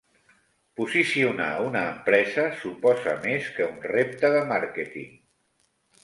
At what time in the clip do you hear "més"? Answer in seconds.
3.25-3.51